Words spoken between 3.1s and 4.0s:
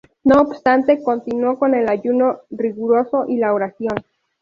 y la oración.